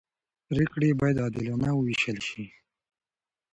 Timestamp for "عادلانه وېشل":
1.23-2.17